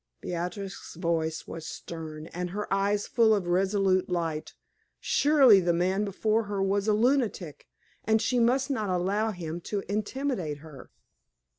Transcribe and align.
Beatrix's 0.19 0.95
voice 0.95 1.45
was 1.47 1.67
stern, 1.67 2.25
and 2.25 2.49
her 2.49 2.65
eyes 2.73 3.05
full 3.05 3.35
of 3.35 3.45
a 3.45 3.49
resolute 3.51 4.09
light. 4.09 4.55
Surely 4.99 5.59
the 5.59 5.73
man 5.75 6.05
before 6.05 6.45
her 6.45 6.59
was 6.59 6.87
a 6.87 6.93
lunatic, 6.93 7.67
and 8.03 8.19
she 8.19 8.39
must 8.39 8.71
not 8.71 8.89
allow 8.89 9.29
him 9.29 9.61
to 9.61 9.83
intimidate 9.87 10.57
her. 10.57 10.89